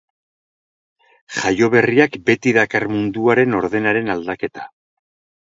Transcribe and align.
Jaioberriak 1.39 2.17
beti 2.31 2.55
dakar 2.59 2.87
munduaren 2.95 3.59
ordenaren 3.61 4.13
aldaketa. 4.17 4.67